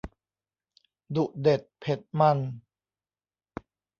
[1.15, 2.37] ดุเด็ดเผ็ดมัน